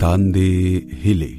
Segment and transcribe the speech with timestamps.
[0.00, 0.48] तांदे
[1.02, 1.30] हिले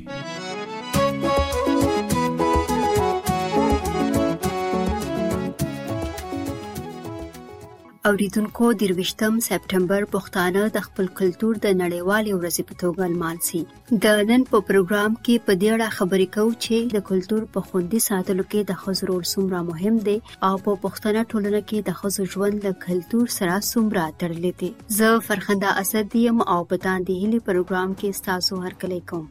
[8.07, 13.59] اوریدونکو درویشتم سپټمبر پښتانه د خپل کلچر د نړیوالې ورځې په توګه لمال سي
[14.05, 17.99] د نن په پروګرام کې په دې اړه خبرې کوو چې د کلچر په خوندي
[18.09, 20.15] ساتلو کې د خزر رول سمره مهم دی
[20.47, 25.09] او په پښتنه ټولنه کې د خزر ژوند له کلچر سره سمره تړلې دي زه
[25.29, 29.23] فرخنده اسد یم او په تاندې هلي پروګرام کې تاسو هر کله کوم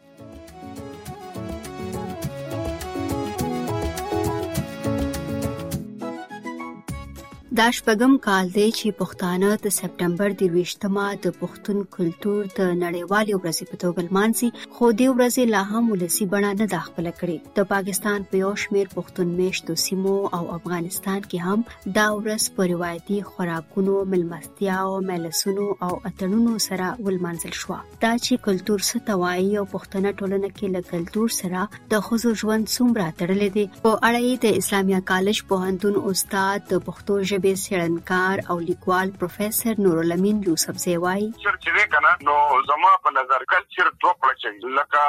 [7.60, 13.34] دا شپږم کال دی چې پښتانه د سپټمبر د 28مه د پښتون کلچر د نړیوالې
[13.40, 17.66] ورځې په توګه لمانځي خو د ورځې لا هم ولسی بڼه نه داخله کړي د
[17.72, 23.18] پاکستان په یو شمیر پښتون میشتو سیمو او افغانستان کې هم دا ورځ په روایتي
[23.34, 27.74] خوراکونو ملمستیا او ملسونو او اتنونو سره ولمانځل شو
[28.06, 32.72] دا چې کلچر څه توایي او پښتنه ټولنه کې له کلچر سره د خوځو ژوند
[32.72, 38.36] څومره تړلې دي په اړه د اسلامي کالج په هندون استاد پښتو ژبه ژبې څېړنکار
[38.50, 42.36] او لیکوال پروفیسور نورالامین یوسفزی وایي چې وی کنه نو
[42.68, 45.02] زما په نظر کلچر دوه پړچوي لکه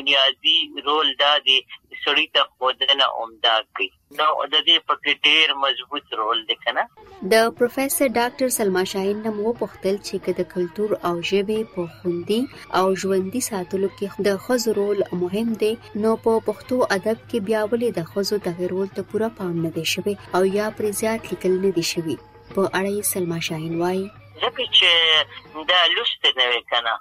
[0.00, 0.56] بنیادی
[0.88, 1.58] رول دا دی
[2.02, 3.88] سړی ته خودنه اومدا کوي
[4.18, 6.84] دا د دې پکې ډیر مضبوط رول دی کنه
[7.34, 12.40] د پروفیسور ډاکټر سلما شاهین نو پوښتل چې کده کلچر او ژبه په خوندي
[12.80, 15.72] او ژوندۍ ساتلو کې د خزو رول مهم دی
[16.04, 19.74] نو په پښتو ادب کې بیا ولې د خزو دغه رول ته پوره پام نه
[19.80, 24.08] دی شوی او یا پر زیات لیکل نه دی شوی په اړه سلما شاهین وایي
[24.42, 26.94] ځکه چې دا لوست نه وي کنه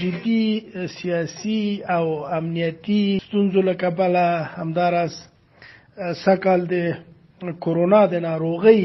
[0.01, 0.43] جدي
[1.00, 1.62] سیاسي
[1.96, 2.05] او
[2.38, 4.25] امنیتی ستونزو لکبله
[4.60, 5.13] همدارس
[6.25, 8.84] سکل د کورونا د ناروغي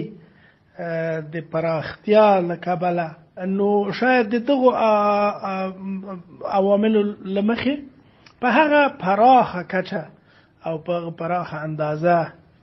[1.35, 3.09] د پراختیا لکبله
[3.57, 4.71] نو شاید د دغه
[6.59, 6.95] عوامل
[7.37, 7.75] لمخې
[8.41, 10.03] په هغه پراخه کچه
[10.67, 12.17] او په پراخه اندازه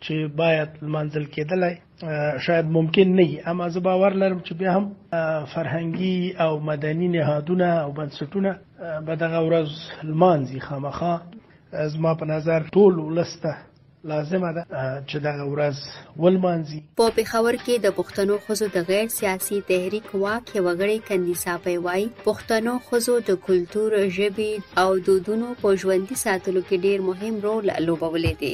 [0.03, 1.75] چې باید منزل کېدلای
[2.45, 4.85] شاید ممکن نه وي اما زه باور لرم چې بیا هم
[5.55, 8.51] فرهنګي او مدني نهادونه او بنسټونه
[9.05, 9.69] به دغه ورځ
[10.03, 11.15] لمانځي خامخا
[11.93, 13.53] زما په نظر ټول ولسته
[14.03, 14.63] لازمه ده
[15.07, 15.81] چې دغه ورځ
[16.25, 22.09] ولمانځي په پیښور کې د پښتنو خزو د غیر سیاسي تحریک واک وغړي کندیسا پیوای
[22.25, 24.53] پښتنو خزو د کلچر ژبې
[24.85, 28.53] او دودونو په ژوندۍ ساتلو کې ډیر مهم رول لوبولې دي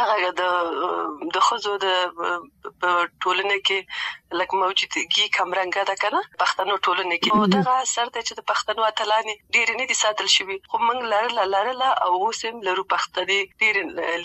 [0.02, 0.32] دغه
[1.36, 1.94] د خزو د
[2.82, 3.80] ټولنه ټولنه کې
[4.40, 8.82] لکه موجودګي کمرنګه ده کنه پښتنو ټولنه کې او دغه اثر ته چې د پښتنو
[8.92, 13.40] اتلان ډیر نه دي ساتل شوی خو موږ لرل لرل او اوس هم لرو پښتني
[13.62, 13.76] ډیر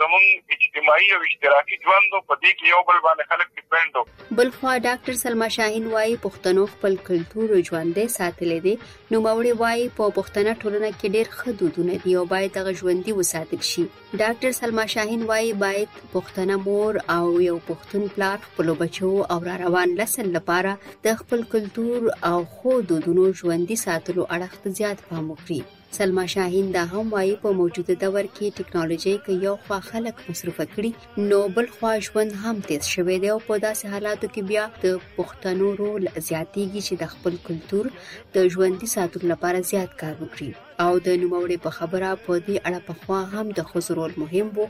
[0.00, 0.26] زمونږ
[0.56, 4.72] اجتماعي او اشتراکي ژوند په دې کې یو بل باندې خلک ډیپند وو بل خو
[4.86, 8.74] ډاکټر سلما شاهین وایي پښتنو خپل کلتور او ژوندې ساتلې دي
[9.16, 13.62] نو موري وایي په پښتنه ټولنه کې ډېر خدودونه دي او باید هغه ژوندۍ وساتل
[13.72, 13.86] شي
[14.24, 19.60] ډاکټر سلما شاهین وایي باید پښتنه مور او یو پښتون پلار خپل بچو او را
[19.66, 20.76] روان لسل لپاره
[21.08, 25.64] د خپل کلتور او خو دودونو ژوندۍ ساتلو اړه زیات پام وکړي
[25.98, 30.64] سلما شاهین دا هم وایي په موجوده دور کې ټکنالوژي کې یو خوا خلک مصرفه
[30.74, 34.64] کړي نو بل خوا ژوند هم تیز شوی دی او په داسې حالاتو کې بیا
[34.84, 37.90] د پښتنو رول زیاتېږي چې د خپل کلچر
[38.38, 40.50] د ژوندۍ ساتلو لپاره زیات کار وکړي
[40.86, 44.66] او د نوموړي په خبره په دې اړه په خوا هم د خزرول مهم وو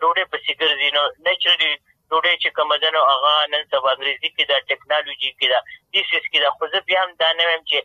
[0.00, 1.72] ډوډۍ په سیګر دي نو نېچرلی
[2.10, 5.58] ډوډۍ چې کوم ده نو هغه نن سبا انګریزي کې دا ټیکنالوژي کې دا
[5.96, 7.78] دیسس کې دا خو زه بیا هم دا نه وایم چې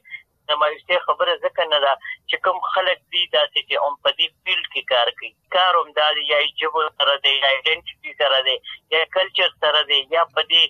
[0.47, 1.93] د مایوسۍ خبره ځکه نه ده
[2.29, 5.89] چې کوم خلک دي داسې چې اون په دې فیلډ کې کار کوي کار هم
[5.99, 8.56] دا دی یا جبو سره دی یا ائیډنټیټي سره دی
[8.95, 10.63] یا کلچر سره دی یا په دې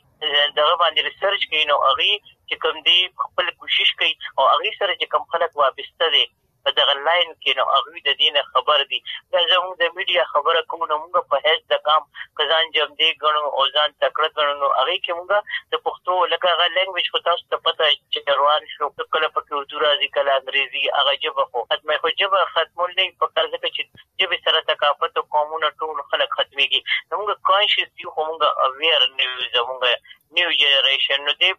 [0.62, 2.12] دغه باندې ریسرچ کوي نو هغه
[2.48, 6.26] چې کوم دی خپل کوشش کوي او هغه سره چې کوم خلک وابسته دي
[6.66, 9.00] په دغه لاین کې نو هغه د دینه خبر دي
[9.34, 12.06] دا زموږ د میډیا خبره کوم نو موږ په هیڅ د کام
[12.40, 15.28] کزان جام دی غنو او ځان تکړه غنو نو هغه کې موږ
[15.74, 19.84] د پښتو لکه غل لینګویج خو تاسو ته پته چې روان شو کله په اردو
[19.86, 24.10] راځي کله انګریزي هغه جبه خو ختمه خو جبه ختمول نه په کار کې چې
[24.24, 26.82] جبه سره ثقافت او قومونه ټول خلک ختميږي
[27.22, 29.82] موږ کانشس یو موږ اویر نه یو زموږ
[30.38, 31.52] نیو جنریشن نو دی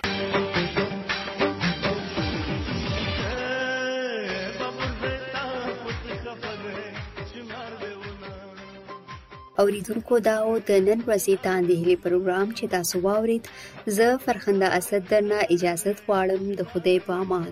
[9.63, 13.43] اوریدونکو دا او د نن ورځې تاندې هلي پروګرام چې تاسو واورید
[13.97, 17.51] زه فرخنده اسد درنه اجازه غواړم د خوده په امان